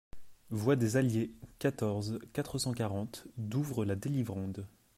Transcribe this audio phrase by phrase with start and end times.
[0.49, 1.29] Voie des Alliés,
[1.59, 4.65] quatorze, quatre cent quarante Douvres-la-Délivrande